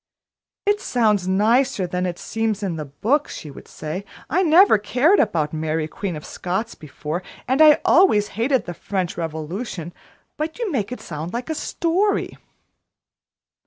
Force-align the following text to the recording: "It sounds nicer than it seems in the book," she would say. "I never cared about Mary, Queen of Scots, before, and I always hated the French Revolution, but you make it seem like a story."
"It 0.65 0.81
sounds 0.81 1.27
nicer 1.27 1.85
than 1.85 2.07
it 2.07 2.17
seems 2.17 2.63
in 2.63 2.75
the 2.75 2.85
book," 2.85 3.27
she 3.27 3.51
would 3.51 3.67
say. 3.67 4.03
"I 4.31 4.41
never 4.41 4.79
cared 4.79 5.19
about 5.19 5.53
Mary, 5.53 5.87
Queen 5.87 6.15
of 6.15 6.25
Scots, 6.25 6.73
before, 6.73 7.21
and 7.47 7.61
I 7.61 7.79
always 7.85 8.29
hated 8.29 8.65
the 8.65 8.73
French 8.73 9.15
Revolution, 9.15 9.93
but 10.37 10.57
you 10.57 10.71
make 10.71 10.91
it 10.91 11.01
seem 11.01 11.27
like 11.27 11.51
a 11.51 11.53
story." 11.53 12.35